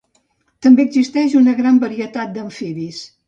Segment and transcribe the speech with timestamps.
[0.67, 3.03] També existeix una gran varietat d'amfibis.